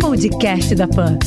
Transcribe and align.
Podcast 0.00 0.74
da 0.74 0.88
Pan. 0.88 1.18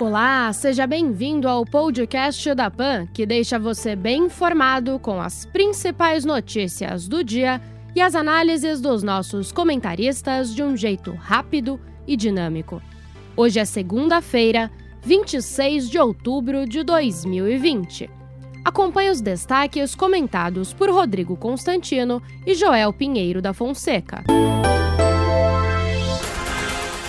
Olá, 0.00 0.50
seja 0.54 0.86
bem-vindo 0.86 1.46
ao 1.46 1.66
podcast 1.66 2.54
da 2.54 2.70
Pan, 2.70 3.06
que 3.12 3.26
deixa 3.26 3.58
você 3.58 3.94
bem 3.94 4.24
informado 4.24 4.98
com 4.98 5.20
as 5.20 5.44
principais 5.44 6.24
notícias 6.24 7.06
do 7.06 7.22
dia 7.22 7.60
e 7.94 8.00
as 8.00 8.14
análises 8.14 8.80
dos 8.80 9.02
nossos 9.02 9.52
comentaristas 9.52 10.54
de 10.54 10.62
um 10.62 10.74
jeito 10.74 11.12
rápido 11.12 11.78
e 12.06 12.16
dinâmico. 12.16 12.80
Hoje 13.36 13.60
é 13.60 13.66
segunda-feira, 13.66 14.70
26 15.02 15.90
de 15.90 15.98
outubro 15.98 16.66
de 16.66 16.82
2020. 16.82 18.08
Acompanhe 18.64 19.10
os 19.10 19.20
destaques 19.20 19.94
comentados 19.94 20.72
por 20.72 20.88
Rodrigo 20.88 21.36
Constantino 21.36 22.22
e 22.46 22.54
Joel 22.54 22.94
Pinheiro 22.94 23.42
da 23.42 23.52
Fonseca. 23.52 24.24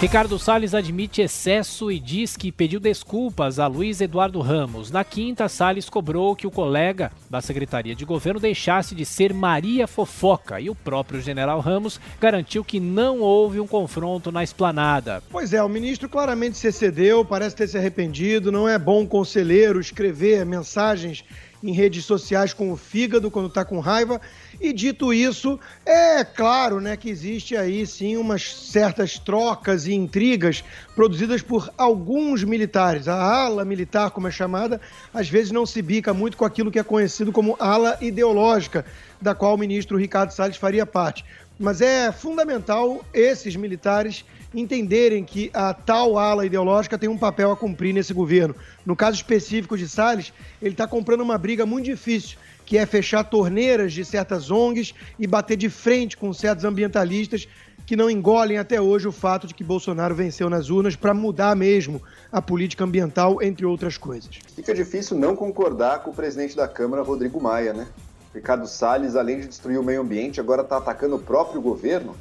Ricardo 0.03 0.37
Salles 0.37 0.73
admite 0.73 1.21
excesso 1.21 1.89
e 1.89 1.97
diz 1.97 2.35
que 2.35 2.51
pediu 2.51 2.77
desculpas 2.77 3.57
a 3.57 3.67
Luiz 3.67 4.01
Eduardo 4.01 4.41
Ramos. 4.41 4.91
Na 4.91 5.01
quinta, 5.01 5.47
Salles 5.47 5.89
cobrou 5.89 6.35
que 6.35 6.45
o 6.45 6.51
colega 6.51 7.09
da 7.29 7.39
Secretaria 7.39 7.95
de 7.95 8.03
Governo 8.03 8.37
deixasse 8.37 8.93
de 8.93 9.05
ser 9.05 9.33
Maria 9.33 9.87
Fofoca 9.87 10.59
e 10.59 10.69
o 10.69 10.75
próprio 10.75 11.21
general 11.21 11.61
Ramos 11.61 12.01
garantiu 12.19 12.65
que 12.65 12.81
não 12.81 13.21
houve 13.21 13.61
um 13.61 13.65
confronto 13.65 14.29
na 14.29 14.43
esplanada. 14.43 15.23
Pois 15.31 15.53
é, 15.53 15.63
o 15.63 15.69
ministro 15.69 16.09
claramente 16.09 16.57
se 16.57 16.67
excedeu, 16.67 17.23
parece 17.23 17.55
ter 17.55 17.69
se 17.69 17.77
arrependido, 17.77 18.51
não 18.51 18.67
é 18.67 18.77
bom 18.77 19.07
conselheiro 19.07 19.79
escrever 19.79 20.45
mensagens 20.45 21.23
em 21.63 21.71
redes 21.71 22.03
sociais 22.03 22.53
com 22.53 22.71
o 22.71 22.77
fígado 22.77 23.31
quando 23.31 23.47
está 23.47 23.63
com 23.63 23.79
raiva. 23.79 24.19
E 24.59 24.73
dito 24.73 25.13
isso, 25.13 25.57
é 25.85 26.23
claro 26.23 26.81
né, 26.81 26.97
que 26.97 27.09
existe 27.09 27.55
aí 27.55 27.87
sim 27.87 28.17
umas 28.17 28.53
certas 28.53 29.17
trocas 29.17 29.87
e 29.87 29.93
intrigas 29.93 30.63
produzidas 30.93 31.41
por 31.41 31.71
alguns 31.77 32.43
militares. 32.43 33.07
A 33.07 33.15
ala 33.15 33.63
militar, 33.63 34.11
como 34.11 34.27
é 34.27 34.31
chamada, 34.31 34.81
às 35.13 35.29
vezes 35.29 35.51
não 35.51 35.65
se 35.65 35.81
bica 35.81 36.13
muito 36.13 36.35
com 36.35 36.43
aquilo 36.43 36.69
que 36.69 36.79
é 36.79 36.83
conhecido 36.83 37.31
como 37.31 37.55
ala 37.59 37.97
ideológica, 38.01 38.85
da 39.21 39.33
qual 39.33 39.55
o 39.55 39.57
ministro 39.57 39.97
Ricardo 39.97 40.31
Salles 40.31 40.57
faria 40.57 40.85
parte. 40.85 41.23
Mas 41.57 41.81
é 41.81 42.11
fundamental 42.11 43.05
esses 43.13 43.55
militares 43.55 44.25
entenderem 44.53 45.23
que 45.23 45.49
a 45.53 45.73
tal 45.73 46.17
ala 46.17 46.45
ideológica 46.45 46.97
tem 46.97 47.09
um 47.09 47.17
papel 47.17 47.51
a 47.51 47.57
cumprir 47.57 47.93
nesse 47.93 48.13
governo. 48.13 48.55
No 48.85 48.95
caso 48.95 49.17
específico 49.17 49.77
de 49.77 49.87
Salles, 49.87 50.33
ele 50.61 50.73
está 50.73 50.87
comprando 50.87 51.21
uma 51.21 51.37
briga 51.37 51.65
muito 51.65 51.85
difícil, 51.85 52.37
que 52.65 52.77
é 52.77 52.85
fechar 52.85 53.23
torneiras 53.23 53.93
de 53.93 54.05
certas 54.05 54.49
ONGs 54.51 54.93
e 55.19 55.27
bater 55.27 55.57
de 55.57 55.69
frente 55.69 56.15
com 56.15 56.31
certos 56.33 56.65
ambientalistas 56.65 57.47
que 57.85 57.95
não 57.95 58.09
engolem 58.09 58.57
até 58.57 58.79
hoje 58.79 59.07
o 59.07 59.11
fato 59.11 59.45
de 59.45 59.53
que 59.53 59.63
Bolsonaro 59.63 60.15
venceu 60.15 60.49
nas 60.49 60.69
urnas 60.69 60.95
para 60.95 61.13
mudar 61.13 61.55
mesmo 61.55 62.01
a 62.31 62.41
política 62.41 62.83
ambiental, 62.83 63.41
entre 63.41 63.65
outras 63.65 63.97
coisas. 63.97 64.39
Fica 64.55 64.73
difícil 64.73 65.17
não 65.17 65.35
concordar 65.35 65.99
com 65.99 66.11
o 66.11 66.13
presidente 66.13 66.55
da 66.55 66.67
Câmara, 66.67 67.03
Rodrigo 67.03 67.41
Maia, 67.41 67.73
né? 67.73 67.87
Ricardo 68.33 68.67
Salles, 68.67 69.15
além 69.15 69.41
de 69.41 69.47
destruir 69.47 69.77
o 69.77 69.83
meio 69.83 70.01
ambiente, 70.01 70.39
agora 70.39 70.61
está 70.61 70.77
atacando 70.77 71.17
o 71.17 71.19
próprio 71.19 71.61
governo 71.61 72.15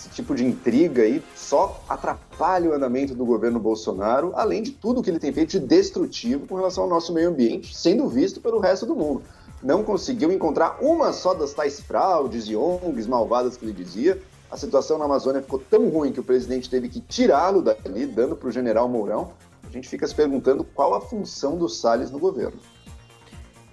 esse 0.00 0.08
tipo 0.08 0.34
de 0.34 0.46
intriga 0.46 1.02
aí 1.02 1.22
só 1.36 1.78
atrapalha 1.86 2.70
o 2.70 2.72
andamento 2.72 3.14
do 3.14 3.26
governo 3.26 3.60
Bolsonaro, 3.60 4.32
além 4.34 4.62
de 4.62 4.70
tudo 4.70 5.02
que 5.02 5.10
ele 5.10 5.18
tem 5.18 5.30
feito 5.30 5.50
de 5.50 5.60
destrutivo 5.60 6.46
com 6.46 6.56
relação 6.56 6.84
ao 6.84 6.90
nosso 6.90 7.12
meio 7.12 7.28
ambiente, 7.28 7.76
sendo 7.76 8.08
visto 8.08 8.40
pelo 8.40 8.58
resto 8.58 8.86
do 8.86 8.96
mundo. 8.96 9.22
Não 9.62 9.84
conseguiu 9.84 10.32
encontrar 10.32 10.78
uma 10.80 11.12
só 11.12 11.34
das 11.34 11.52
tais 11.52 11.80
fraudes 11.80 12.46
e 12.48 12.56
ONGs 12.56 13.06
malvadas 13.06 13.58
que 13.58 13.64
ele 13.66 13.74
dizia. 13.74 14.18
A 14.50 14.56
situação 14.56 14.96
na 14.96 15.04
Amazônia 15.04 15.42
ficou 15.42 15.58
tão 15.58 15.90
ruim 15.90 16.12
que 16.12 16.20
o 16.20 16.24
presidente 16.24 16.70
teve 16.70 16.88
que 16.88 17.00
tirá-lo 17.00 17.60
dali, 17.60 18.06
dando 18.06 18.34
para 18.34 18.48
o 18.48 18.52
general 18.52 18.88
Mourão. 18.88 19.32
A 19.68 19.70
gente 19.70 19.86
fica 19.86 20.06
se 20.06 20.14
perguntando 20.14 20.64
qual 20.64 20.94
a 20.94 21.00
função 21.02 21.58
do 21.58 21.68
Salles 21.68 22.10
no 22.10 22.18
governo. 22.18 22.58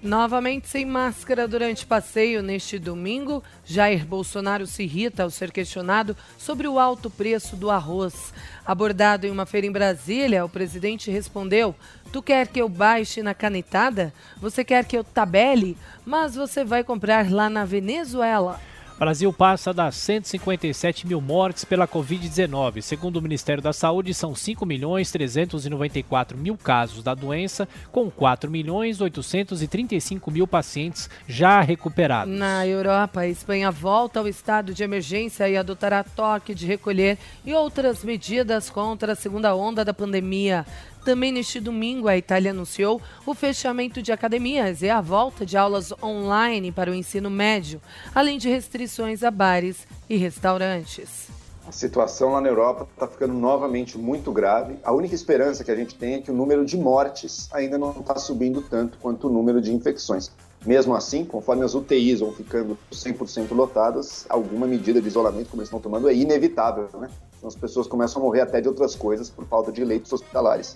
Novamente 0.01 0.67
sem 0.67 0.85
máscara 0.85 1.47
durante 1.47 1.83
passeio 1.83 2.43
neste 2.43 2.77
domingo, 2.77 3.43
Jair 3.65 4.05
Bolsonaro 4.05 4.67
se 4.67 4.83
irrita 4.83 5.23
ao 5.23 5.31
ser 5.31 5.51
questionado 5.51 6.15
sobre 6.37 6.67
o 6.67 6.77
alto 6.77 7.09
preço 7.09 7.55
do 7.55 7.71
arroz. 7.71 8.31
Abordado 8.63 9.25
em 9.25 9.31
uma 9.31 9.47
feira 9.47 9.65
em 9.65 9.71
Brasília, 9.71 10.45
o 10.45 10.49
presidente 10.49 11.09
respondeu: 11.09 11.75
Tu 12.13 12.21
quer 12.21 12.47
que 12.47 12.61
eu 12.61 12.69
baixe 12.69 13.23
na 13.23 13.33
canetada? 13.33 14.13
Você 14.39 14.63
quer 14.63 14.85
que 14.85 14.95
eu 14.95 15.03
tabele? 15.03 15.75
Mas 16.05 16.35
você 16.35 16.63
vai 16.63 16.83
comprar 16.83 17.31
lá 17.31 17.49
na 17.49 17.65
Venezuela. 17.65 18.61
Brasil 18.97 19.31
passa 19.31 19.71
das 19.71 19.95
157 19.95 21.05
mil 21.05 21.21
mortes 21.21 21.63
pela 21.63 21.87
Covid-19. 21.87 22.81
Segundo 22.81 23.17
o 23.17 23.21
Ministério 23.21 23.61
da 23.61 23.71
Saúde, 23.71 24.11
são 24.11 24.33
5 24.33 24.65
milhões 24.65 25.11
394 25.11 26.35
mil 26.35 26.57
casos 26.57 27.03
da 27.03 27.13
doença, 27.13 27.67
com 27.91 28.09
4 28.09 28.49
milhões 28.49 28.99
835 28.99 30.31
mil 30.31 30.47
pacientes 30.47 31.11
já 31.27 31.61
recuperados. 31.61 32.33
Na 32.33 32.65
Europa, 32.65 33.21
a 33.21 33.27
Espanha 33.27 33.69
volta 33.69 34.19
ao 34.19 34.27
estado 34.27 34.73
de 34.73 34.83
emergência 34.83 35.47
e 35.47 35.55
adotará 35.55 36.03
toque 36.03 36.55
de 36.55 36.65
recolher 36.65 37.19
e 37.45 37.53
outras 37.53 38.03
medidas 38.03 38.67
contra 38.67 39.13
a 39.13 39.15
segunda 39.15 39.55
onda 39.55 39.85
da 39.85 39.93
pandemia. 39.93 40.65
Também 41.07 41.31
neste 41.31 41.61
domingo, 41.61 42.09
a 42.09 42.17
Itália 42.17 42.51
anunciou 42.51 43.01
o 43.25 43.33
fechamento 43.33 44.01
de 44.01 44.11
academias 44.11 44.81
e 44.81 44.89
a 44.89 44.99
volta 44.99 45.45
de 45.45 45.55
aulas 45.55 45.93
online 46.03 46.69
para 46.69 46.91
o 46.91 46.93
ensino 46.93 47.29
médio, 47.29 47.79
além 48.13 48.37
de 48.37 48.49
restrições 48.49 49.23
a 49.23 49.31
bares 49.31 49.87
e 50.09 50.17
restaurantes. 50.17 51.29
A 51.65 51.71
situação 51.71 52.33
lá 52.33 52.41
na 52.41 52.49
Europa 52.49 52.85
está 52.93 53.07
ficando 53.07 53.33
novamente 53.33 53.97
muito 53.97 54.33
grave. 54.33 54.75
A 54.83 54.91
única 54.91 55.15
esperança 55.15 55.63
que 55.63 55.71
a 55.71 55.75
gente 55.77 55.95
tem 55.95 56.15
é 56.15 56.21
que 56.21 56.29
o 56.29 56.33
número 56.33 56.65
de 56.65 56.75
mortes 56.75 57.47
ainda 57.53 57.77
não 57.77 57.91
está 57.91 58.17
subindo 58.17 58.61
tanto 58.61 58.97
quanto 58.97 59.29
o 59.29 59.31
número 59.31 59.61
de 59.61 59.73
infecções. 59.73 60.29
Mesmo 60.65 60.93
assim, 60.93 61.23
conforme 61.23 61.63
as 61.63 61.73
UTIs 61.73 62.19
vão 62.19 62.33
ficando 62.33 62.77
100% 62.91 63.55
lotadas, 63.55 64.25
alguma 64.27 64.67
medida 64.67 65.01
de 65.01 65.07
isolamento, 65.07 65.51
como 65.51 65.61
eles 65.61 65.69
estão 65.69 65.79
tomando, 65.79 66.09
é 66.09 66.13
inevitável, 66.13 66.89
né? 66.95 67.09
Então 67.37 67.47
as 67.47 67.55
pessoas 67.55 67.87
começam 67.87 68.21
a 68.21 68.25
morrer 68.25 68.41
até 68.41 68.59
de 68.59 68.67
outras 68.67 68.93
coisas 68.93 69.29
por 69.29 69.45
falta 69.45 69.71
de 69.71 69.85
leitos 69.85 70.11
hospitalares. 70.11 70.75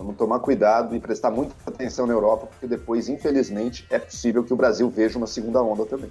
Vamos 0.00 0.16
tomar 0.16 0.40
cuidado 0.40 0.96
e 0.96 0.98
prestar 0.98 1.30
muita 1.30 1.54
atenção 1.66 2.06
na 2.06 2.14
Europa, 2.14 2.46
porque 2.46 2.66
depois, 2.66 3.06
infelizmente, 3.06 3.86
é 3.90 3.98
possível 3.98 4.42
que 4.42 4.50
o 4.50 4.56
Brasil 4.56 4.88
veja 4.88 5.18
uma 5.18 5.26
segunda 5.26 5.62
onda 5.62 5.84
também. 5.84 6.10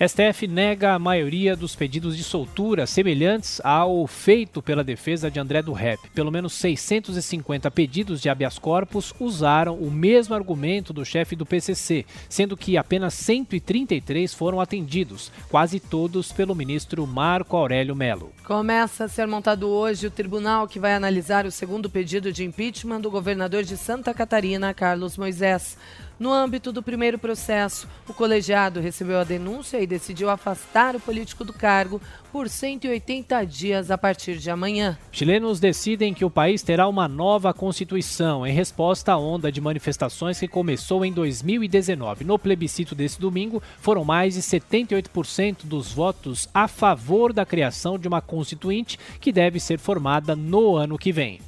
STF 0.00 0.46
nega 0.46 0.92
a 0.92 0.98
maioria 0.98 1.56
dos 1.56 1.74
pedidos 1.74 2.16
de 2.16 2.22
soltura 2.22 2.86
semelhantes 2.86 3.60
ao 3.64 4.06
feito 4.06 4.62
pela 4.62 4.84
defesa 4.84 5.28
de 5.28 5.40
André 5.40 5.60
do 5.60 5.72
Rep. 5.72 5.98
Pelo 6.14 6.30
menos 6.30 6.52
650 6.52 7.68
pedidos 7.72 8.22
de 8.22 8.28
habeas 8.28 8.60
corpus 8.60 9.12
usaram 9.18 9.74
o 9.74 9.90
mesmo 9.90 10.36
argumento 10.36 10.92
do 10.92 11.04
chefe 11.04 11.34
do 11.34 11.44
PCC, 11.44 12.06
sendo 12.28 12.56
que 12.56 12.76
apenas 12.76 13.12
133 13.14 14.32
foram 14.32 14.60
atendidos, 14.60 15.32
quase 15.48 15.80
todos 15.80 16.30
pelo 16.30 16.54
ministro 16.54 17.04
Marco 17.04 17.56
Aurélio 17.56 17.96
Melo. 17.96 18.30
Começa 18.44 19.06
a 19.06 19.08
ser 19.08 19.26
montado 19.26 19.66
hoje 19.66 20.06
o 20.06 20.12
tribunal 20.12 20.68
que 20.68 20.78
vai 20.78 20.94
analisar 20.94 21.44
o 21.44 21.50
segundo 21.50 21.90
pedido 21.90 22.32
de 22.32 22.44
impeachment 22.44 23.00
do 23.00 23.10
governador 23.10 23.64
de 23.64 23.76
Santa 23.76 24.14
Catarina, 24.14 24.72
Carlos 24.72 25.18
Moisés. 25.18 25.76
No 26.18 26.32
âmbito 26.32 26.72
do 26.72 26.82
primeiro 26.82 27.16
processo, 27.16 27.86
o 28.08 28.12
colegiado 28.12 28.80
recebeu 28.80 29.20
a 29.20 29.24
denúncia 29.24 29.80
e 29.80 29.86
decidiu 29.86 30.28
afastar 30.28 30.96
o 30.96 31.00
político 31.00 31.44
do 31.44 31.52
cargo 31.52 32.00
por 32.32 32.48
180 32.48 33.44
dias 33.44 33.88
a 33.88 33.96
partir 33.96 34.36
de 34.38 34.50
amanhã. 34.50 34.98
Chilenos 35.12 35.60
decidem 35.60 36.12
que 36.12 36.24
o 36.24 36.30
país 36.30 36.60
terá 36.60 36.88
uma 36.88 37.06
nova 37.06 37.54
constituição 37.54 38.44
em 38.44 38.52
resposta 38.52 39.12
à 39.12 39.18
onda 39.18 39.52
de 39.52 39.60
manifestações 39.60 40.40
que 40.40 40.48
começou 40.48 41.04
em 41.04 41.12
2019. 41.12 42.24
No 42.24 42.36
plebiscito 42.36 42.96
desse 42.96 43.20
domingo, 43.20 43.62
foram 43.80 44.04
mais 44.04 44.34
de 44.34 44.42
78% 44.42 45.58
dos 45.64 45.92
votos 45.92 46.48
a 46.52 46.66
favor 46.66 47.32
da 47.32 47.46
criação 47.46 47.96
de 47.96 48.08
uma 48.08 48.20
constituinte 48.20 48.98
que 49.20 49.30
deve 49.30 49.60
ser 49.60 49.78
formada 49.78 50.34
no 50.34 50.74
ano 50.74 50.98
que 50.98 51.12
vem. 51.12 51.47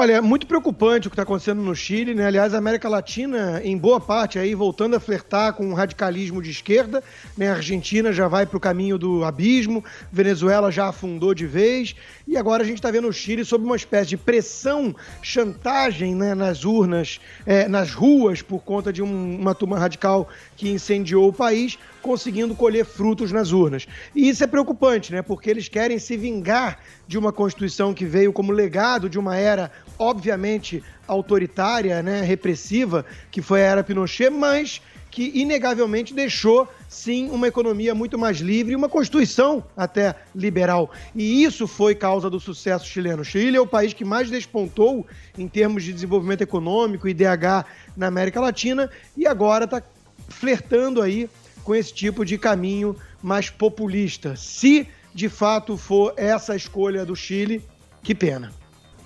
Olha, 0.00 0.12
é 0.12 0.20
muito 0.20 0.46
preocupante 0.46 1.08
o 1.08 1.10
que 1.10 1.14
está 1.14 1.24
acontecendo 1.24 1.60
no 1.60 1.74
Chile, 1.74 2.14
né? 2.14 2.24
Aliás, 2.24 2.54
a 2.54 2.58
América 2.58 2.88
Latina, 2.88 3.60
em 3.64 3.76
boa 3.76 3.98
parte, 4.00 4.38
aí 4.38 4.54
voltando 4.54 4.94
a 4.94 5.00
flertar 5.00 5.54
com 5.54 5.72
o 5.72 5.74
radicalismo 5.74 6.40
de 6.40 6.52
esquerda, 6.52 7.02
né? 7.36 7.50
A 7.50 7.54
Argentina 7.54 8.12
já 8.12 8.28
vai 8.28 8.46
para 8.46 8.56
o 8.56 8.60
caminho 8.60 8.96
do 8.96 9.24
abismo, 9.24 9.84
Venezuela 10.12 10.70
já 10.70 10.86
afundou 10.86 11.34
de 11.34 11.48
vez, 11.48 11.96
e 12.28 12.36
agora 12.36 12.62
a 12.62 12.64
gente 12.64 12.76
está 12.76 12.92
vendo 12.92 13.08
o 13.08 13.12
Chile 13.12 13.44
sob 13.44 13.64
uma 13.64 13.74
espécie 13.74 14.10
de 14.10 14.16
pressão, 14.16 14.94
chantagem 15.20 16.14
né? 16.14 16.32
nas 16.32 16.64
urnas, 16.64 17.20
é, 17.44 17.66
nas 17.66 17.92
ruas, 17.92 18.40
por 18.40 18.60
conta 18.60 18.92
de 18.92 19.02
um, 19.02 19.40
uma 19.40 19.52
turma 19.52 19.80
radical 19.80 20.28
que 20.56 20.68
incendiou 20.70 21.26
o 21.26 21.32
país, 21.32 21.76
conseguindo 22.02 22.54
colher 22.54 22.84
frutos 22.84 23.32
nas 23.32 23.52
urnas. 23.52 23.86
E 24.14 24.28
isso 24.28 24.42
é 24.44 24.46
preocupante, 24.46 25.12
né? 25.12 25.22
Porque 25.22 25.50
eles 25.50 25.68
querem 25.68 25.98
se 25.98 26.16
vingar 26.16 26.80
de 27.06 27.18
uma 27.18 27.32
Constituição 27.32 27.94
que 27.94 28.04
veio 28.04 28.32
como 28.32 28.52
legado 28.52 29.08
de 29.08 29.18
uma 29.18 29.36
era, 29.36 29.70
obviamente, 29.98 30.82
autoritária, 31.06 32.02
né? 32.02 32.22
repressiva, 32.22 33.04
que 33.30 33.40
foi 33.40 33.62
a 33.62 33.66
era 33.66 33.84
Pinochet, 33.84 34.30
mas 34.30 34.80
que 35.10 35.32
inegavelmente 35.34 36.14
deixou 36.14 36.68
sim 36.88 37.30
uma 37.30 37.48
economia 37.48 37.94
muito 37.94 38.18
mais 38.18 38.38
livre 38.38 38.72
e 38.72 38.76
uma 38.76 38.88
constituição 38.88 39.64
até 39.76 40.14
liberal. 40.34 40.90
E 41.14 41.42
isso 41.42 41.66
foi 41.66 41.94
causa 41.94 42.28
do 42.28 42.38
sucesso 42.38 42.86
chileno. 42.86 43.22
O 43.22 43.24
Chile 43.24 43.56
é 43.56 43.60
o 43.60 43.66
país 43.66 43.92
que 43.92 44.04
mais 44.04 44.30
despontou 44.30 45.06
em 45.36 45.48
termos 45.48 45.82
de 45.82 45.92
desenvolvimento 45.92 46.42
econômico 46.42 47.08
e 47.08 47.14
DH 47.14 47.64
na 47.96 48.06
América 48.06 48.40
Latina 48.40 48.90
e 49.16 49.26
agora 49.26 49.64
está 49.64 49.82
flertando 50.28 51.00
aí 51.00 51.28
com 51.64 51.74
esse 51.74 51.92
tipo 51.92 52.24
de 52.24 52.38
caminho 52.38 52.96
mais 53.22 53.50
populista. 53.50 54.36
Se 54.36 54.88
de 55.14 55.28
fato 55.28 55.76
for 55.76 56.14
essa 56.16 56.52
a 56.52 56.56
escolha 56.56 57.04
do 57.04 57.16
Chile, 57.16 57.62
que 58.02 58.14
pena. 58.14 58.52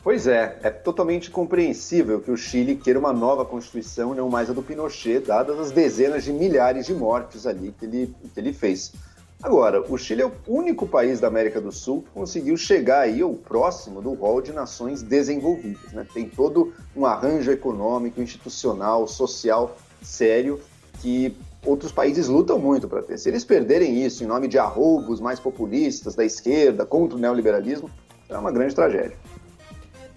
Pois 0.02 0.26
é, 0.26 0.58
é 0.62 0.70
totalmente 0.70 1.30
compreensível 1.30 2.20
que 2.20 2.30
o 2.30 2.36
Chile 2.36 2.74
queira 2.74 2.98
uma 2.98 3.12
nova 3.12 3.44
constituição, 3.44 4.12
não 4.14 4.28
mais 4.28 4.50
a 4.50 4.52
do 4.52 4.62
Pinochet, 4.62 5.20
dadas 5.20 5.58
as 5.60 5.70
dezenas 5.70 6.24
de 6.24 6.32
milhares 6.32 6.86
de 6.86 6.94
mortes 6.94 7.46
ali 7.46 7.72
que 7.78 7.84
ele, 7.84 8.14
que 8.34 8.40
ele 8.40 8.52
fez. 8.52 8.92
Agora, 9.40 9.80
o 9.80 9.96
Chile 9.96 10.22
é 10.22 10.26
o 10.26 10.32
único 10.46 10.86
país 10.86 11.20
da 11.20 11.28
América 11.28 11.60
do 11.60 11.72
Sul 11.72 12.02
que 12.02 12.10
conseguiu 12.10 12.56
chegar 12.56 13.00
aí 13.00 13.22
ao 13.22 13.34
próximo 13.34 14.02
do 14.02 14.12
rol 14.12 14.40
de 14.40 14.52
nações 14.52 15.02
desenvolvidas. 15.02 15.92
Né? 15.92 16.06
Tem 16.12 16.28
todo 16.28 16.72
um 16.96 17.06
arranjo 17.06 17.50
econômico, 17.50 18.20
institucional, 18.20 19.06
social 19.08 19.76
sério 20.00 20.60
que 21.00 21.36
outros 21.64 21.92
países 21.92 22.28
lutam 22.28 22.58
muito 22.58 22.88
para 22.88 23.02
ter. 23.02 23.18
Se 23.18 23.28
eles 23.28 23.44
perderem 23.44 24.04
isso 24.04 24.24
em 24.24 24.26
nome 24.26 24.48
de 24.48 24.58
arroubos 24.58 25.20
mais 25.20 25.38
populistas 25.38 26.14
da 26.14 26.24
esquerda 26.24 26.84
contra 26.84 27.16
o 27.16 27.20
neoliberalismo, 27.20 27.90
será 28.26 28.40
uma 28.40 28.52
grande 28.52 28.74
tragédia. 28.74 29.16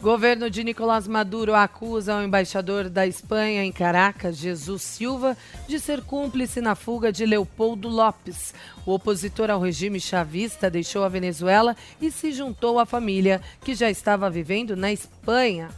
Governo 0.01 0.50
de 0.50 0.63
Nicolás 0.63 1.07
Maduro 1.07 1.56
acusa 1.56 2.18
o 2.18 2.21
embaixador 2.21 2.89
da 2.89 3.07
Espanha 3.07 3.63
em 3.63 3.71
Caracas, 3.71 4.38
Jesus 4.38 4.83
Silva, 4.83 5.38
de 5.68 5.80
ser 5.80 6.01
cúmplice 6.01 6.62
na 6.62 6.75
fuga 6.75 7.12
de 7.12 7.25
Leopoldo 7.25 7.88
Lopes. 7.88 8.53
O 8.86 8.94
opositor 8.94 9.50
ao 9.50 9.59
regime 9.59 10.00
chavista 10.00 10.69
deixou 10.69 11.03
a 11.03 11.09
Venezuela 11.09 11.75
e 12.00 12.12
se 12.12 12.31
juntou 12.33 12.77
à 12.77 12.86
família, 12.86 13.42
que 13.62 13.74
já 13.74 13.89
estava 13.89 14.30
vivendo 14.30 14.75
na 14.75 14.92
Espanha. 14.92 15.69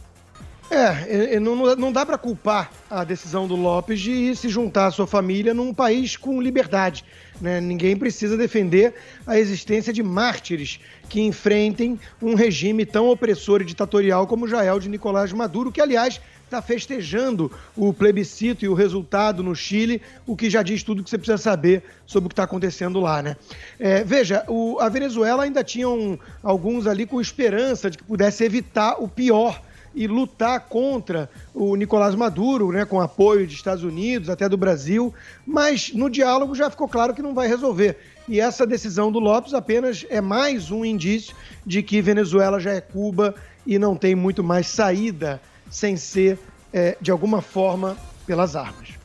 É, 0.70 1.40
não, 1.40 1.90
dá 1.90 2.04
para 2.04 2.18
culpar 2.18 2.70
a 2.90 3.02
decisão 3.02 3.48
do 3.48 3.56
Lopes 3.56 4.00
de 4.00 4.36
se 4.36 4.50
juntar 4.50 4.86
à 4.86 4.90
sua 4.90 5.06
família 5.06 5.54
num 5.54 5.72
país 5.72 6.14
com 6.14 6.42
liberdade. 6.42 7.04
Né? 7.40 7.58
Ninguém 7.58 7.96
precisa 7.96 8.36
defender 8.36 8.94
a 9.26 9.38
existência 9.38 9.92
de 9.92 10.02
mártires 10.02 10.78
que 11.08 11.22
enfrentem 11.22 11.98
um 12.20 12.34
regime 12.34 12.84
tão 12.84 13.08
opressor 13.08 13.62
e 13.62 13.64
ditatorial 13.64 14.26
como 14.26 14.46
já 14.46 14.62
é 14.62 14.72
o 14.72 14.78
de 14.78 14.90
Nicolás 14.90 15.32
Maduro, 15.32 15.72
que, 15.72 15.80
aliás, 15.80 16.20
está 16.44 16.60
festejando 16.60 17.50
o 17.74 17.92
plebiscito 17.92 18.64
e 18.64 18.68
o 18.68 18.74
resultado 18.74 19.42
no 19.42 19.54
Chile, 19.54 20.02
o 20.26 20.36
que 20.36 20.50
já 20.50 20.62
diz 20.62 20.82
tudo 20.82 21.02
que 21.02 21.08
você 21.08 21.16
precisa 21.16 21.38
saber 21.38 21.82
sobre 22.06 22.26
o 22.26 22.28
que 22.28 22.32
está 22.34 22.44
acontecendo 22.44 23.00
lá, 23.00 23.22
né? 23.22 23.36
É, 23.78 24.02
veja, 24.04 24.44
o, 24.48 24.78
a 24.80 24.88
Venezuela 24.88 25.44
ainda 25.44 25.62
tinha 25.64 25.88
um, 25.88 26.18
alguns 26.42 26.86
ali 26.86 27.06
com 27.06 27.20
esperança 27.20 27.90
de 27.90 27.98
que 27.98 28.04
pudesse 28.04 28.44
evitar 28.44 28.96
o 28.98 29.08
pior 29.08 29.62
e 29.94 30.06
lutar 30.06 30.60
contra 30.68 31.28
o 31.54 31.74
Nicolás 31.76 32.14
Maduro, 32.14 32.70
né, 32.72 32.84
com 32.84 33.00
apoio 33.00 33.46
de 33.46 33.54
Estados 33.54 33.84
Unidos, 33.84 34.28
até 34.28 34.48
do 34.48 34.56
Brasil, 34.56 35.12
mas 35.46 35.92
no 35.92 36.08
diálogo 36.08 36.54
já 36.54 36.70
ficou 36.70 36.88
claro 36.88 37.14
que 37.14 37.22
não 37.22 37.34
vai 37.34 37.48
resolver. 37.48 37.98
E 38.28 38.40
essa 38.40 38.66
decisão 38.66 39.10
do 39.10 39.18
Lopes 39.18 39.54
apenas 39.54 40.04
é 40.10 40.20
mais 40.20 40.70
um 40.70 40.84
indício 40.84 41.34
de 41.64 41.82
que 41.82 42.02
Venezuela 42.02 42.60
já 42.60 42.72
é 42.72 42.80
Cuba 42.80 43.34
e 43.66 43.78
não 43.78 43.96
tem 43.96 44.14
muito 44.14 44.44
mais 44.44 44.66
saída 44.66 45.40
sem 45.70 45.96
ser, 45.96 46.38
é, 46.72 46.96
de 47.00 47.10
alguma 47.10 47.40
forma, 47.40 47.96
pelas 48.26 48.54
armas. 48.54 48.97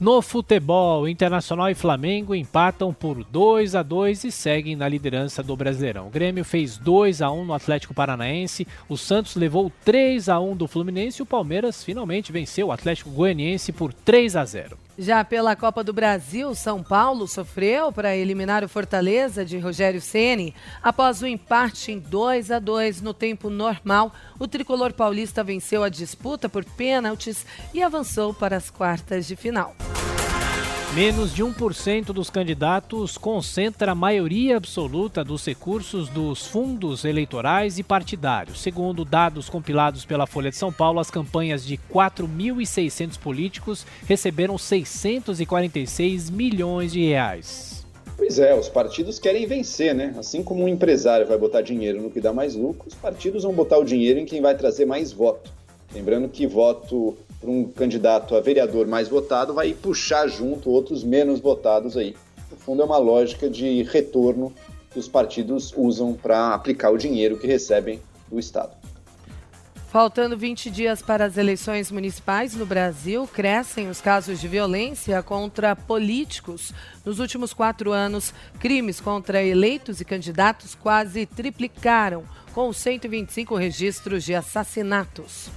No 0.00 0.22
futebol, 0.22 1.06
Internacional 1.06 1.68
e 1.68 1.74
Flamengo 1.74 2.34
empatam 2.34 2.90
por 2.90 3.22
2 3.22 3.74
a 3.74 3.82
2 3.82 4.24
e 4.24 4.32
seguem 4.32 4.74
na 4.74 4.88
liderança 4.88 5.42
do 5.42 5.54
Brasileirão. 5.54 6.06
O 6.06 6.10
Grêmio 6.10 6.42
fez 6.42 6.78
2 6.78 7.20
a 7.20 7.30
1 7.30 7.44
no 7.44 7.52
Atlético 7.52 7.92
Paranaense, 7.92 8.66
o 8.88 8.96
Santos 8.96 9.36
levou 9.36 9.70
3 9.84 10.30
a 10.30 10.40
1 10.40 10.56
do 10.56 10.66
Fluminense 10.66 11.20
e 11.20 11.22
o 11.22 11.26
Palmeiras 11.26 11.84
finalmente 11.84 12.32
venceu 12.32 12.68
o 12.68 12.72
Atlético 12.72 13.10
Goianiense 13.10 13.72
por 13.72 13.92
3 13.92 14.36
a 14.36 14.44
0. 14.46 14.78
Já 15.02 15.24
pela 15.24 15.56
Copa 15.56 15.82
do 15.82 15.94
Brasil, 15.94 16.54
São 16.54 16.82
Paulo 16.82 17.26
sofreu 17.26 17.90
para 17.90 18.14
eliminar 18.14 18.62
o 18.62 18.68
Fortaleza 18.68 19.46
de 19.46 19.56
Rogério 19.56 19.98
Ceni. 19.98 20.54
Após 20.82 21.22
o 21.22 21.26
empate 21.26 21.90
em 21.90 21.98
2 21.98 22.50
a 22.50 22.58
2 22.58 23.00
no 23.00 23.14
tempo 23.14 23.48
normal, 23.48 24.12
o 24.38 24.46
tricolor 24.46 24.92
paulista 24.92 25.42
venceu 25.42 25.82
a 25.82 25.88
disputa 25.88 26.50
por 26.50 26.66
pênaltis 26.66 27.46
e 27.72 27.82
avançou 27.82 28.34
para 28.34 28.58
as 28.58 28.68
quartas 28.68 29.26
de 29.26 29.36
final. 29.36 29.74
Menos 30.94 31.32
de 31.32 31.44
1% 31.44 32.06
dos 32.06 32.30
candidatos 32.30 33.16
concentra 33.16 33.92
a 33.92 33.94
maioria 33.94 34.56
absoluta 34.56 35.22
dos 35.22 35.46
recursos 35.46 36.08
dos 36.08 36.48
fundos 36.48 37.04
eleitorais 37.04 37.78
e 37.78 37.84
partidários. 37.84 38.60
Segundo 38.60 39.04
dados 39.04 39.48
compilados 39.48 40.04
pela 40.04 40.26
Folha 40.26 40.50
de 40.50 40.56
São 40.56 40.72
Paulo, 40.72 40.98
as 40.98 41.08
campanhas 41.08 41.64
de 41.64 41.78
4.600 41.94 43.16
políticos 43.20 43.86
receberam 44.04 44.58
646 44.58 46.28
milhões 46.28 46.90
de 46.90 47.06
reais. 47.06 47.86
Pois 48.16 48.40
é, 48.40 48.52
os 48.58 48.68
partidos 48.68 49.20
querem 49.20 49.46
vencer, 49.46 49.94
né? 49.94 50.12
Assim 50.18 50.42
como 50.42 50.64
um 50.64 50.68
empresário 50.68 51.24
vai 51.24 51.38
botar 51.38 51.62
dinheiro 51.62 52.02
no 52.02 52.10
que 52.10 52.20
dá 52.20 52.32
mais 52.32 52.56
lucro, 52.56 52.88
os 52.88 52.96
partidos 52.96 53.44
vão 53.44 53.52
botar 53.52 53.78
o 53.78 53.84
dinheiro 53.84 54.18
em 54.18 54.26
quem 54.26 54.42
vai 54.42 54.56
trazer 54.56 54.86
mais 54.86 55.12
voto. 55.12 55.52
Lembrando 55.94 56.28
que 56.28 56.48
voto 56.48 57.16
para 57.40 57.50
um 57.50 57.64
candidato 57.64 58.36
a 58.36 58.40
vereador 58.40 58.86
mais 58.86 59.08
votado 59.08 59.54
vai 59.54 59.72
puxar 59.72 60.28
junto 60.28 60.70
outros 60.70 61.02
menos 61.02 61.40
votados 61.40 61.96
aí. 61.96 62.14
No 62.50 62.56
fundo, 62.56 62.82
é 62.82 62.84
uma 62.84 62.98
lógica 62.98 63.48
de 63.48 63.82
retorno 63.84 64.52
que 64.90 64.98
os 64.98 65.08
partidos 65.08 65.72
usam 65.76 66.12
para 66.12 66.52
aplicar 66.52 66.90
o 66.90 66.98
dinheiro 66.98 67.38
que 67.38 67.46
recebem 67.46 68.00
do 68.28 68.38
Estado. 68.38 68.72
Faltando 69.90 70.36
20 70.36 70.70
dias 70.70 71.02
para 71.02 71.24
as 71.24 71.36
eleições 71.36 71.90
municipais 71.90 72.54
no 72.54 72.64
Brasil, 72.64 73.26
crescem 73.26 73.88
os 73.88 74.00
casos 74.00 74.40
de 74.40 74.46
violência 74.46 75.20
contra 75.20 75.74
políticos. 75.74 76.72
Nos 77.04 77.18
últimos 77.18 77.52
quatro 77.52 77.90
anos, 77.90 78.32
crimes 78.60 79.00
contra 79.00 79.42
eleitos 79.42 80.00
e 80.00 80.04
candidatos 80.04 80.76
quase 80.76 81.26
triplicaram, 81.26 82.22
com 82.54 82.72
125 82.72 83.56
registros 83.56 84.22
de 84.22 84.32
assassinatos. 84.32 85.50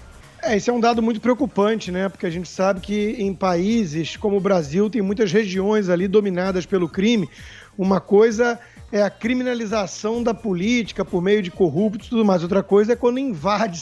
É, 0.45 0.57
esse 0.57 0.69
é 0.69 0.73
um 0.73 0.79
dado 0.79 1.01
muito 1.01 1.21
preocupante, 1.21 1.89
né? 1.89 2.09
Porque 2.09 2.25
a 2.25 2.29
gente 2.29 2.49
sabe 2.49 2.81
que 2.81 3.15
em 3.17 3.33
países 3.33 4.17
como 4.17 4.35
o 4.35 4.41
Brasil 4.41 4.89
tem 4.89 5.01
muitas 5.01 5.31
regiões 5.31 5.87
ali 5.87 6.05
dominadas 6.05 6.65
pelo 6.65 6.89
crime. 6.89 7.29
Uma 7.77 8.01
coisa 8.01 8.59
é 8.91 9.01
a 9.01 9.09
criminalização 9.09 10.21
da 10.21 10.33
política 10.33 11.05
por 11.05 11.21
meio 11.21 11.41
de 11.41 11.49
corruptos 11.49 12.07
e 12.07 12.09
tudo 12.09 12.25
mais. 12.25 12.43
Outra 12.43 12.61
coisa 12.61 12.91
é 12.91 12.95
quando 12.95 13.19
invade 13.19 13.81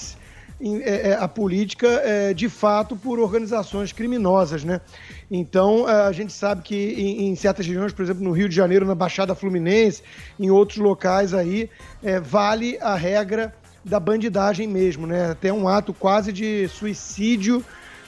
é, 0.84 1.10
é, 1.10 1.14
a 1.16 1.28
política 1.28 1.88
é, 1.88 2.32
de 2.32 2.48
fato 2.48 2.96
por 2.96 3.20
organizações 3.20 3.92
criminosas, 3.92 4.64
né? 4.64 4.82
Então 5.32 5.88
a 5.88 6.12
gente 6.12 6.32
sabe 6.32 6.62
que 6.62 6.76
em, 6.76 7.36
certas 7.36 7.66
regiões, 7.66 7.92
por 7.92 8.04
exemplo, 8.04 8.24
no 8.24 8.32
Rio 8.32 8.48
de 8.48 8.56
Janeiro, 8.56 8.86
na 8.86 8.94
Baixada 8.94 9.34
Fluminense, 9.34 10.04
em 10.40 10.52
outros 10.52 10.78
locais 10.78 11.34
aí, 11.34 11.68
vale 12.24 12.78
a 12.80 12.94
regra 12.94 13.52
da 13.84 14.00
bandidagem 14.00 14.68
mesmo, 14.68 15.08
né? 15.08 15.32
Até 15.32 15.52
um 15.52 15.68
ato 15.68 15.94
quase 15.94 16.32
de 16.32 16.68
suicídio 16.68 17.64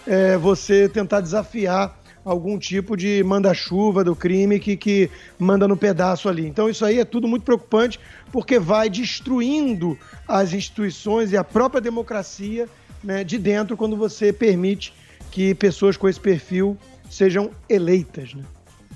é, 0.05 0.37
você 0.37 0.87
tentar 0.87 1.21
desafiar 1.21 1.97
algum 2.23 2.57
tipo 2.57 2.95
de 2.95 3.21
manda-chuva 3.23 4.03
do 4.03 4.15
crime 4.15 4.59
que, 4.59 4.77
que 4.77 5.09
manda 5.37 5.67
no 5.67 5.75
pedaço 5.75 6.29
ali. 6.29 6.47
Então 6.47 6.69
isso 6.69 6.85
aí 6.85 6.99
é 6.99 7.05
tudo 7.05 7.27
muito 7.27 7.43
preocupante 7.43 7.99
porque 8.31 8.59
vai 8.59 8.89
destruindo 8.89 9.97
as 10.27 10.53
instituições 10.53 11.31
e 11.31 11.37
a 11.37 11.43
própria 11.43 11.81
democracia 11.81 12.67
né, 13.03 13.23
de 13.23 13.37
dentro 13.37 13.75
quando 13.75 13.97
você 13.97 14.31
permite 14.31 14.93
que 15.31 15.53
pessoas 15.53 15.97
com 15.97 16.07
esse 16.07 16.19
perfil 16.19 16.77
sejam 17.09 17.51
eleitas. 17.67 18.33
Né? 18.33 18.43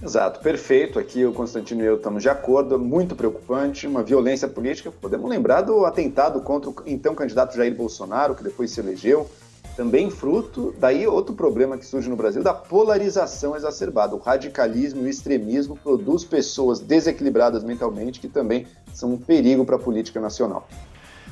Exato, 0.01 0.39
perfeito. 0.41 0.99
Aqui 0.99 1.25
o 1.25 1.33
Constantino 1.33 1.81
e 1.81 1.85
eu 1.85 1.95
estamos 1.95 2.21
de 2.21 2.29
acordo, 2.29 2.77
muito 2.77 3.15
preocupante, 3.15 3.87
uma 3.87 4.03
violência 4.03 4.47
política. 4.47 4.91
Podemos 4.91 5.29
lembrar 5.29 5.61
do 5.61 5.85
atentado 5.85 6.39
contra 6.41 6.69
o 6.69 6.75
então 6.85 7.15
candidato 7.15 7.55
Jair 7.55 7.75
Bolsonaro, 7.75 8.35
que 8.35 8.43
depois 8.43 8.69
se 8.69 8.79
elegeu, 8.79 9.27
também 9.75 10.09
fruto, 10.09 10.73
daí 10.79 11.07
outro 11.07 11.35
problema 11.35 11.77
que 11.77 11.85
surge 11.85 12.09
no 12.09 12.15
Brasil, 12.15 12.43
da 12.43 12.53
polarização 12.53 13.55
exacerbada. 13.55 14.15
O 14.15 14.19
radicalismo 14.19 15.01
e 15.01 15.05
o 15.05 15.09
extremismo 15.09 15.75
produz 15.75 16.23
pessoas 16.23 16.79
desequilibradas 16.79 17.63
mentalmente 17.63 18.19
que 18.19 18.27
também 18.27 18.67
são 18.93 19.13
um 19.13 19.17
perigo 19.17 19.65
para 19.65 19.75
a 19.75 19.79
política 19.79 20.19
nacional. 20.19 20.67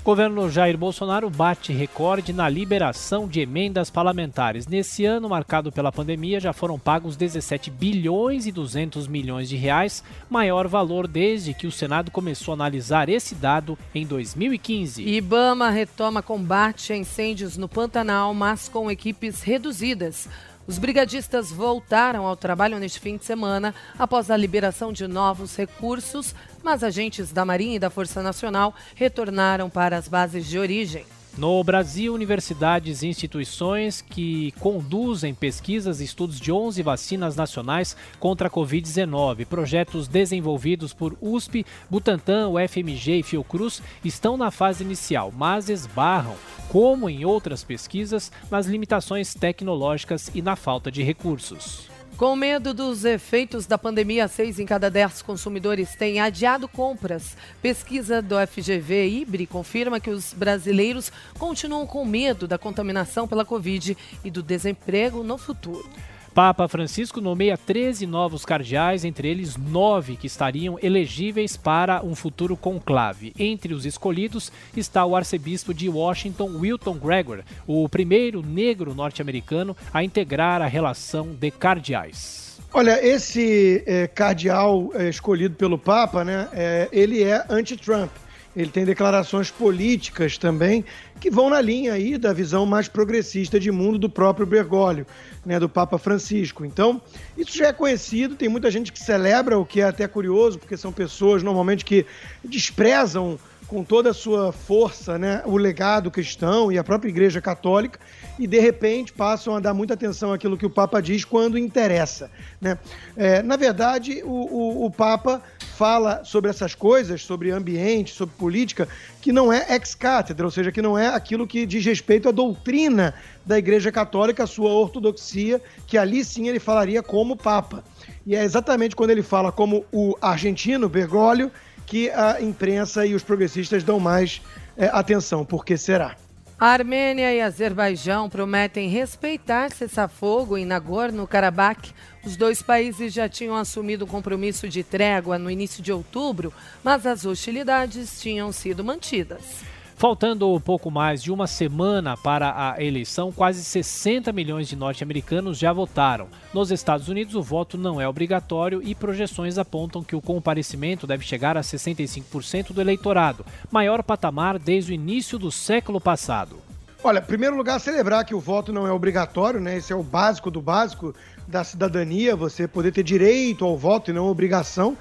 Governo 0.06 0.52
Jair 0.52 0.78
Bolsonaro 0.78 1.32
bate 1.32 1.74
recorde 1.74 2.32
na 2.32 2.48
liberação 2.48 3.28
de 3.28 3.40
emendas 3.40 3.90
parlamentares. 3.90 4.68
Nesse 4.68 5.04
ano, 5.04 5.28
marcado 5.28 5.72
pela 5.72 5.92
pandemia, 5.92 6.40
já 6.40 6.54
foram 6.54 6.78
pagos 6.78 7.16
17 7.16 7.72
bilhões 7.72 8.46
e 8.46 8.52
200 8.52 9.08
milhões 9.08 9.50
de 9.50 9.56
reais, 9.56 10.04
maior 10.30 10.68
valor 10.68 11.08
desde 11.08 11.56
que 11.56 11.66
o 11.66 11.72
Senado 11.72 12.12
começou 12.12 12.52
a 12.52 12.56
analisar 12.56 13.10
esse 13.10 13.34
dado 13.34 13.76
em 13.96 14.06
2015. 14.06 15.02
Ibama 15.02 15.72
retoma 15.72 16.22
combate 16.22 16.94
a 16.94 16.96
incêndios 16.96 17.58
no 17.58 17.68
Pantanal, 17.68 18.32
mas 18.32 18.70
com 18.70 18.92
equipes 18.92 19.42
reduzidas. 19.42 20.30
Os 20.68 20.80
brigadistas 20.80 21.52
voltaram 21.52 22.26
ao 22.26 22.36
trabalho 22.36 22.80
neste 22.80 23.00
fim 23.00 23.18
de 23.18 23.26
semana 23.26 23.74
após 24.00 24.32
a 24.32 24.38
liberação 24.38 24.92
de 24.92 25.08
novos 25.08 25.56
recursos, 25.56 26.34
mas 26.66 26.84
agentes 26.84 27.32
da 27.32 27.46
Marinha 27.46 27.76
e 27.76 27.80
da 27.80 27.92
Força 27.92 28.24
Nacional 28.24 28.74
retornaram 28.96 29.70
para 29.70 29.98
as 29.98 30.08
bases 30.08 30.48
de 30.48 30.58
origem. 30.58 31.06
No 31.38 31.64
Brasil, 31.64 32.12
universidades 32.12 33.04
e 33.04 33.08
instituições 33.08 34.02
que 34.02 34.52
conduzem 34.54 35.36
pesquisas 35.36 36.00
e 36.00 36.06
estudos 36.06 36.40
de 36.40 36.52
11 36.52 36.82
vacinas 36.82 37.36
nacionais 37.36 37.96
contra 38.20 38.48
a 38.48 38.50
Covid-19. 38.50 39.46
Projetos 39.46 40.08
desenvolvidos 40.08 40.92
por 40.92 41.16
USP, 41.22 41.66
Butantan, 41.88 42.50
UFMG 42.50 43.20
e 43.20 43.24
Fiocruz 43.24 43.84
estão 44.04 44.36
na 44.36 44.50
fase 44.50 44.84
inicial, 44.84 45.32
mas 45.38 45.70
esbarram, 45.70 46.36
como 46.70 47.08
em 47.10 47.26
outras 47.26 47.64
pesquisas, 47.64 48.32
nas 48.50 48.66
limitações 48.66 49.36
tecnológicas 49.36 50.32
e 50.34 50.42
na 50.42 50.56
falta 50.56 50.90
de 50.90 51.04
recursos. 51.04 51.95
Com 52.18 52.34
medo 52.34 52.74
dos 52.74 53.04
efeitos 53.04 53.66
da 53.66 53.78
pandemia, 53.78 54.30
seis 54.30 54.58
em 54.58 54.66
cada 54.66 54.90
dez 54.90 55.22
consumidores 55.22 55.96
têm 55.98 56.22
adiado 56.22 56.66
compras. 56.66 57.36
Pesquisa 57.62 58.22
do 58.22 58.36
FGV 58.48 59.10
IBRE 59.10 59.46
confirma 59.46 60.00
que 60.00 60.10
os 60.10 60.34
brasileiros 60.34 61.12
continuam 61.38 61.86
com 61.86 62.06
medo 62.06 62.48
da 62.48 62.58
contaminação 62.58 63.28
pela 63.28 63.44
Covid 63.44 63.98
e 64.24 64.32
do 64.32 64.42
desemprego 64.42 65.24
no 65.24 65.38
futuro. 65.38 65.90
Papa 66.36 66.68
Francisco 66.68 67.22
nomeia 67.22 67.58
13 67.58 68.06
novos 68.06 68.44
cardeais, 68.44 69.06
entre 69.06 69.30
eles 69.30 69.56
nove 69.56 70.18
que 70.18 70.28
estariam 70.28 70.78
elegíveis 70.84 71.56
para 71.56 72.04
um 72.04 72.14
futuro 72.14 72.58
conclave. 72.58 73.32
Entre 73.40 73.74
os 73.74 73.86
escolhidos 73.86 74.52
está 74.76 75.06
o 75.06 75.16
arcebispo 75.16 75.74
de 75.74 75.88
Washington, 75.88 76.58
Wilton 76.58 76.96
Gregor, 76.96 77.40
o 77.66 77.88
primeiro 77.88 78.42
negro 78.42 78.94
norte-americano 78.94 79.78
a 79.94 80.04
integrar 80.04 80.62
a 80.62 80.68
relação 80.68 81.28
de 81.28 81.50
cardeais. 81.52 82.60
Olha, 82.74 83.00
esse 83.02 83.82
é, 83.86 84.06
cardeal 84.06 84.92
é, 84.94 85.08
escolhido 85.08 85.56
pelo 85.56 85.78
Papa, 85.78 86.26
né, 86.26 86.50
é, 86.52 86.90
ele 86.92 87.24
é 87.24 87.46
anti-Trump. 87.50 88.12
Ele 88.54 88.70
tem 88.70 88.84
declarações 88.84 89.50
políticas 89.52 90.38
também 90.38 90.84
que 91.20 91.30
vão 91.30 91.50
na 91.50 91.62
linha 91.62 91.94
aí 91.94 92.18
da 92.18 92.34
visão 92.34 92.66
mais 92.66 92.88
progressista 92.88 93.60
de 93.60 93.72
mundo 93.72 93.98
do 93.98 94.10
próprio 94.10 94.46
Bergoglio, 94.46 95.06
né, 95.46 95.60
do 95.60 95.70
Papa 95.70 95.98
Francisco. 95.98 96.66
Então, 96.66 97.02
isso 97.38 97.58
já 97.58 97.68
é 97.68 97.74
conhecido, 97.74 98.36
tem 98.36 98.50
muita 98.50 98.70
gente 98.70 98.92
que 98.92 99.00
celebra, 99.00 99.58
o 99.58 99.66
que 99.66 99.82
é 99.82 99.86
até 99.86 100.08
curioso, 100.08 100.60
porque 100.60 100.78
são 100.78 100.92
pessoas 100.92 101.42
normalmente 101.42 101.86
que 101.86 102.06
desprezam 102.44 103.40
com 103.68 103.84
toda 103.84 104.12
a 104.12 104.14
sua 104.14 104.52
força 104.52 105.18
né, 105.18 105.42
o 105.46 105.58
legado 105.58 106.12
cristão 106.12 106.72
e 106.72 106.78
a 106.78 106.84
própria 106.84 107.10
Igreja 107.10 107.42
Católica 107.42 108.00
e 108.38 108.46
de 108.46 108.60
repente 108.60 109.14
passam 109.14 109.56
a 109.56 109.60
dar 109.60 109.74
muita 109.74 109.94
atenção 109.94 110.34
àquilo 110.34 110.58
que 110.58 110.66
o 110.66 110.70
Papa 110.70 111.02
diz 111.02 111.26
quando 111.26 111.58
interessa. 111.58 112.30
Né? 112.60 112.78
É, 113.16 113.42
na 113.42 113.56
verdade, 113.56 114.22
o, 114.24 114.30
o, 114.30 114.86
o, 114.86 114.92
Papa 114.92 115.42
fala 115.76 116.24
sobre 116.24 116.50
essas 116.50 116.76
coisas, 116.76 117.22
sobre 117.22 117.52
ambiente, 117.52 118.14
sobre 118.14 118.36
política, 118.36 118.88
que 119.26 119.32
não 119.32 119.52
é 119.52 119.66
ex-cátedra, 119.72 120.46
ou 120.46 120.52
seja, 120.52 120.72
que 120.72 120.84
não 120.84 120.96
é 120.96 121.08
aquilo 121.08 121.48
que 121.48 121.66
diz 121.66 121.84
respeito 121.84 122.30
à 122.30 122.32
doutrina 122.32 123.12
da 123.44 123.58
Igreja 123.58 123.92
Católica, 123.92 124.44
a 124.44 124.48
sua 124.48 124.70
ortodoxia, 124.70 125.60
que 125.88 125.98
ali 125.98 126.24
sim 126.24 126.48
ele 126.48 126.60
falaria 126.60 127.02
como 127.02 127.36
Papa. 127.36 127.84
E 128.24 128.36
é 128.36 128.44
exatamente 128.44 128.96
quando 128.96 129.10
ele 129.10 129.24
fala 129.24 129.52
como 129.52 129.84
o 129.92 130.16
argentino 130.22 130.88
Bergoglio 130.88 131.52
que 131.88 132.12
a 132.12 132.40
imprensa 132.40 133.04
e 133.04 133.16
os 133.16 133.24
progressistas 133.24 133.84
dão 133.84 134.00
mais 134.00 134.44
é, 134.78 134.92
atenção. 134.94 135.44
Por 135.44 135.66
que 135.66 135.76
será? 135.76 136.16
A 136.58 136.68
Armênia 136.68 137.34
e 137.34 137.42
Azerbaijão 137.42 138.30
prometem 138.30 138.88
respeitar 138.88 139.70
cessar-fogo 139.72 140.58
em 140.58 140.66
Nagorno-Karabakh. 140.66 141.94
Os 142.24 142.38
dois 142.38 142.62
países 142.62 143.14
já 143.14 143.28
tinham 143.28 143.58
assumido 143.58 144.06
o 144.06 144.08
compromisso 144.08 144.70
de 144.70 144.82
trégua 144.82 145.38
no 145.38 145.52
início 145.52 145.84
de 145.84 145.92
outubro, 145.92 146.54
mas 146.82 147.06
as 147.06 147.26
hostilidades 147.26 148.22
tinham 148.22 148.54
sido 148.54 148.86
mantidas. 148.86 149.66
Faltando 149.98 150.60
pouco 150.60 150.92
mais 150.92 151.24
de 151.24 151.32
uma 151.32 151.48
semana 151.48 152.18
para 152.18 152.74
a 152.74 152.84
eleição, 152.84 153.32
quase 153.32 153.64
60 153.64 154.34
milhões 154.34 154.68
de 154.68 154.76
norte-americanos 154.76 155.58
já 155.58 155.72
votaram. 155.72 156.28
Nos 156.54 156.70
Estados 156.70 157.08
Unidos, 157.08 157.34
o 157.34 157.42
voto 157.42 157.78
não 157.78 158.00
é 158.02 158.08
obrigatório 158.08 158.82
e 158.84 158.94
projeções 158.94 159.58
apontam 159.58 160.04
que 160.04 160.14
o 160.14 160.22
comparecimento 160.22 161.08
deve 161.08 161.24
chegar 161.24 161.56
a 161.56 161.62
65% 161.62 162.74
do 162.74 162.82
eleitorado, 162.82 163.46
maior 163.72 164.04
patamar 164.04 164.60
desde 164.60 164.92
o 164.92 164.96
início 164.96 165.40
do 165.40 165.50
século 165.50 166.02
passado. 166.02 166.58
Olha, 167.02 167.20
em 167.20 167.24
primeiro 167.24 167.56
lugar, 167.56 167.80
celebrar 167.80 168.26
que 168.26 168.36
o 168.36 168.40
voto 168.40 168.74
não 168.74 168.86
é 168.86 168.92
obrigatório, 168.92 169.62
né? 169.62 169.78
Esse 169.78 169.94
é 169.94 169.96
o 169.96 170.04
básico 170.04 170.52
do 170.52 170.62
básico 170.62 171.16
da 171.48 171.64
cidadania, 171.64 172.36
você 172.36 172.68
poder 172.68 172.92
ter 172.92 173.04
direito 173.04 173.64
ao 173.64 173.78
voto 173.78 174.12
e 174.12 174.14
não 174.14 174.28
obrigação. 174.28 174.98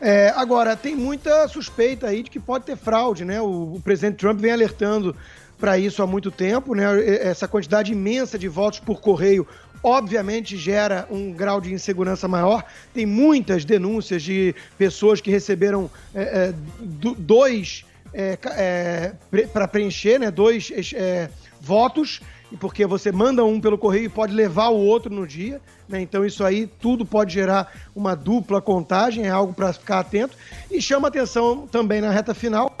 É, 0.00 0.32
agora, 0.36 0.76
tem 0.76 0.94
muita 0.94 1.48
suspeita 1.48 2.08
aí 2.08 2.22
de 2.22 2.30
que 2.30 2.38
pode 2.38 2.64
ter 2.64 2.76
fraude, 2.76 3.24
né? 3.24 3.40
O, 3.40 3.74
o 3.74 3.80
presidente 3.82 4.16
Trump 4.16 4.38
vem 4.40 4.52
alertando 4.52 5.16
para 5.58 5.78
isso 5.78 6.02
há 6.02 6.06
muito 6.06 6.30
tempo, 6.30 6.74
né? 6.74 6.84
Essa 7.22 7.48
quantidade 7.48 7.92
imensa 7.92 8.38
de 8.38 8.48
votos 8.48 8.78
por 8.78 9.00
correio 9.00 9.46
obviamente 9.82 10.56
gera 10.56 11.06
um 11.10 11.32
grau 11.32 11.60
de 11.60 11.72
insegurança 11.72 12.26
maior. 12.26 12.64
Tem 12.92 13.06
muitas 13.06 13.64
denúncias 13.64 14.22
de 14.22 14.54
pessoas 14.76 15.20
que 15.20 15.30
receberam 15.30 15.88
é, 16.12 16.22
é, 16.22 16.54
dois 16.80 17.84
é, 18.12 18.38
é 18.56 19.12
para 19.52 19.68
preencher, 19.68 20.18
né? 20.18 20.30
Dois 20.30 20.72
é, 20.92 21.28
votos 21.60 22.20
porque 22.60 22.86
você 22.86 23.10
manda 23.10 23.44
um 23.44 23.60
pelo 23.60 23.76
correio 23.76 24.04
e 24.04 24.08
pode 24.08 24.32
levar 24.32 24.68
o 24.68 24.76
outro 24.76 25.12
no 25.12 25.26
dia, 25.26 25.60
né? 25.88 26.00
Então 26.00 26.24
isso 26.24 26.44
aí 26.44 26.66
tudo 26.66 27.04
pode 27.04 27.34
gerar 27.34 27.72
uma 27.94 28.14
dupla 28.14 28.62
contagem, 28.62 29.26
é 29.26 29.30
algo 29.30 29.52
para 29.52 29.72
ficar 29.72 30.00
atento. 30.00 30.36
E 30.70 30.80
chama 30.80 31.08
atenção 31.08 31.66
também 31.66 32.00
na 32.00 32.10
reta 32.10 32.34
final 32.34 32.76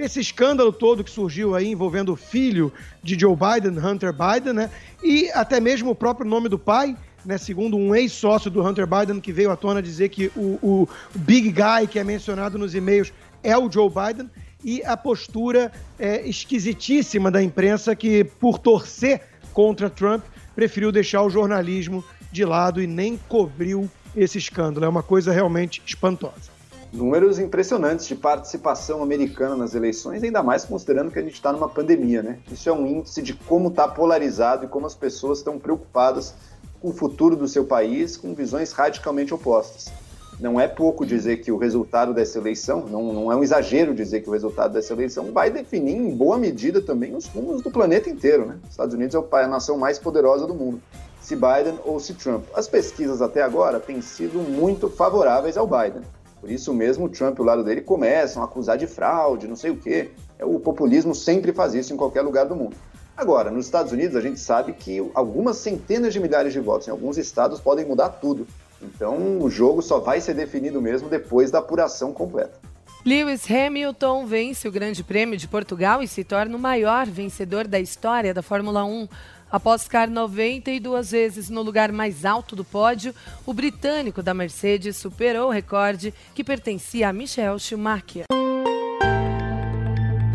esse 0.00 0.20
escândalo 0.20 0.72
todo 0.72 1.04
que 1.04 1.10
surgiu 1.10 1.54
aí 1.54 1.68
envolvendo 1.70 2.12
o 2.12 2.16
filho 2.16 2.72
de 3.02 3.18
Joe 3.18 3.36
Biden, 3.36 3.78
Hunter 3.78 4.12
Biden, 4.12 4.54
né? 4.54 4.70
E 5.02 5.30
até 5.32 5.60
mesmo 5.60 5.90
o 5.90 5.94
próprio 5.94 6.28
nome 6.28 6.48
do 6.48 6.58
pai, 6.58 6.96
né, 7.24 7.36
segundo 7.36 7.76
um 7.76 7.94
ex-sócio 7.94 8.50
do 8.50 8.66
Hunter 8.66 8.86
Biden 8.86 9.20
que 9.20 9.32
veio 9.32 9.50
à 9.50 9.56
tona 9.56 9.82
dizer 9.82 10.08
que 10.08 10.32
o, 10.34 10.58
o 10.62 10.88
big 11.14 11.52
guy 11.52 11.86
que 11.86 11.98
é 11.98 12.04
mencionado 12.04 12.58
nos 12.58 12.74
e-mails 12.74 13.12
é 13.42 13.56
o 13.56 13.70
Joe 13.70 13.90
Biden 13.90 14.30
e 14.64 14.82
a 14.84 14.96
postura 14.96 15.72
é, 15.98 16.26
esquisitíssima 16.28 17.30
da 17.30 17.42
imprensa 17.42 17.94
que, 17.96 18.24
por 18.24 18.58
torcer 18.58 19.22
contra 19.52 19.90
Trump, 19.90 20.22
preferiu 20.54 20.92
deixar 20.92 21.22
o 21.22 21.30
jornalismo 21.30 22.04
de 22.30 22.44
lado 22.44 22.82
e 22.82 22.86
nem 22.86 23.16
cobriu 23.28 23.90
esse 24.14 24.38
escândalo. 24.38 24.86
É 24.86 24.88
uma 24.88 25.02
coisa 25.02 25.32
realmente 25.32 25.82
espantosa. 25.84 26.50
Números 26.92 27.38
impressionantes 27.38 28.08
de 28.08 28.16
participação 28.16 29.00
americana 29.00 29.54
nas 29.56 29.76
eleições, 29.76 30.24
ainda 30.24 30.42
mais 30.42 30.64
considerando 30.64 31.10
que 31.10 31.18
a 31.20 31.22
gente 31.22 31.34
está 31.34 31.52
numa 31.52 31.68
pandemia, 31.68 32.20
né? 32.20 32.38
Isso 32.50 32.68
é 32.68 32.72
um 32.72 32.84
índice 32.84 33.22
de 33.22 33.32
como 33.32 33.68
está 33.68 33.86
polarizado 33.86 34.64
e 34.64 34.68
como 34.68 34.86
as 34.86 34.94
pessoas 34.94 35.38
estão 35.38 35.56
preocupadas 35.56 36.34
com 36.80 36.88
o 36.88 36.92
futuro 36.92 37.36
do 37.36 37.46
seu 37.46 37.64
país, 37.64 38.16
com 38.16 38.34
visões 38.34 38.72
radicalmente 38.72 39.32
opostas. 39.32 39.92
Não 40.40 40.58
é 40.58 40.66
pouco 40.66 41.04
dizer 41.04 41.42
que 41.42 41.52
o 41.52 41.58
resultado 41.58 42.14
dessa 42.14 42.38
eleição, 42.38 42.86
não, 42.86 43.12
não 43.12 43.30
é 43.30 43.36
um 43.36 43.42
exagero 43.42 43.94
dizer 43.94 44.22
que 44.22 44.28
o 44.30 44.32
resultado 44.32 44.72
dessa 44.72 44.94
eleição 44.94 45.32
vai 45.32 45.50
definir 45.50 45.94
em 45.94 46.16
boa 46.16 46.38
medida 46.38 46.80
também 46.80 47.14
os 47.14 47.26
rumos 47.26 47.60
do 47.60 47.70
planeta 47.70 48.08
inteiro. 48.08 48.46
Né? 48.46 48.58
Os 48.64 48.70
Estados 48.70 48.94
Unidos 48.94 49.14
é 49.14 49.42
a 49.42 49.46
nação 49.46 49.76
mais 49.76 49.98
poderosa 49.98 50.46
do 50.46 50.54
mundo, 50.54 50.80
se 51.20 51.36
Biden 51.36 51.78
ou 51.84 52.00
se 52.00 52.14
Trump. 52.14 52.44
As 52.54 52.66
pesquisas 52.66 53.20
até 53.20 53.42
agora 53.42 53.78
têm 53.78 54.00
sido 54.00 54.38
muito 54.38 54.88
favoráveis 54.88 55.58
ao 55.58 55.66
Biden. 55.66 56.02
Por 56.40 56.50
isso 56.50 56.72
mesmo, 56.72 57.04
o 57.04 57.08
Trump 57.10 57.38
e 57.38 57.42
o 57.42 57.44
lado 57.44 57.62
dele 57.62 57.82
começam 57.82 58.42
a 58.42 58.46
acusar 58.46 58.78
de 58.78 58.86
fraude, 58.86 59.46
não 59.46 59.56
sei 59.56 59.70
o 59.70 59.76
quê. 59.76 60.10
É, 60.38 60.44
o 60.44 60.58
populismo 60.58 61.14
sempre 61.14 61.52
faz 61.52 61.74
isso 61.74 61.92
em 61.92 61.98
qualquer 61.98 62.22
lugar 62.22 62.46
do 62.46 62.56
mundo. 62.56 62.74
Agora, 63.14 63.50
nos 63.50 63.66
Estados 63.66 63.92
Unidos, 63.92 64.16
a 64.16 64.22
gente 64.22 64.40
sabe 64.40 64.72
que 64.72 65.06
algumas 65.12 65.58
centenas 65.58 66.14
de 66.14 66.18
milhares 66.18 66.54
de 66.54 66.60
votos 66.60 66.88
em 66.88 66.90
alguns 66.90 67.18
estados 67.18 67.60
podem 67.60 67.84
mudar 67.84 68.08
tudo. 68.08 68.46
Então 68.82 69.38
o 69.40 69.50
jogo 69.50 69.82
só 69.82 69.98
vai 69.98 70.20
ser 70.20 70.34
definido 70.34 70.80
mesmo 70.80 71.08
depois 71.08 71.50
da 71.50 71.58
apuração 71.58 72.12
completa. 72.12 72.58
Lewis 73.04 73.50
Hamilton 73.50 74.26
vence 74.26 74.68
o 74.68 74.72
Grande 74.72 75.02
Prêmio 75.02 75.36
de 75.36 75.48
Portugal 75.48 76.02
e 76.02 76.08
se 76.08 76.22
torna 76.22 76.54
o 76.54 76.60
maior 76.60 77.06
vencedor 77.06 77.66
da 77.66 77.80
história 77.80 78.34
da 78.34 78.42
Fórmula 78.42 78.84
1. 78.84 79.08
Após 79.50 79.84
ficar 79.84 80.06
92 80.06 81.10
vezes 81.10 81.50
no 81.50 81.62
lugar 81.62 81.90
mais 81.90 82.24
alto 82.24 82.54
do 82.54 82.64
pódio, 82.64 83.14
o 83.46 83.52
britânico 83.52 84.22
da 84.22 84.34
Mercedes 84.34 84.96
superou 84.96 85.48
o 85.48 85.52
recorde 85.52 86.14
que 86.34 86.44
pertencia 86.44 87.08
a 87.08 87.12
Michael 87.12 87.58
Schumacher. 87.58 88.26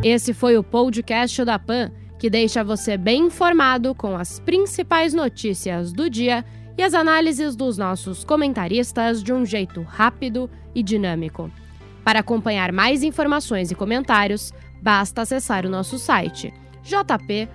Esse 0.04 0.34
foi 0.34 0.58
o 0.58 0.64
podcast 0.64 1.46
da 1.46 1.58
PAN, 1.58 1.92
que 2.20 2.30
deixa 2.30 2.64
você 2.64 2.98
bem 2.98 3.28
informado 3.28 3.96
com 3.96 4.18
as 4.18 4.40
principais 4.40 5.14
notícias 5.14 5.94
do 5.94 6.10
dia 6.10 6.44
e 6.77 6.84
as 6.84 6.94
análises 6.94 7.55
dos 7.55 7.77
nossos 7.77 8.24
comentaristas 8.24 9.24
de 9.24 9.34
um 9.34 9.46
jeito 9.46 9.82
rápido 9.82 10.50
e 10.74 10.84
dinâmico. 10.84 11.50
Para 12.03 12.20
acompanhar 12.20 12.72
mais 12.72 13.03
informações 13.03 13.72
e 13.72 13.75
comentários, 13.75 14.53
basta 14.82 15.22
acessar 15.22 15.65
o 15.65 15.70
nosso 15.70 15.98
site 15.98 16.53
jp.com.br. 16.84 17.50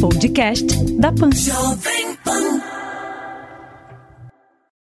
Podcast 0.00 0.66
da 0.98 1.10
Pan. 1.12 1.30